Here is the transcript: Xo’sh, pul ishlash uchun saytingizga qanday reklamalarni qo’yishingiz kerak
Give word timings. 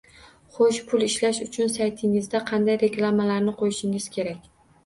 Xo’sh, 0.53 0.79
pul 0.91 1.03
ishlash 1.07 1.41
uchun 1.47 1.69
saytingizga 1.75 2.43
qanday 2.49 2.81
reklamalarni 2.85 3.55
qo’yishingiz 3.63 4.13
kerak 4.19 4.51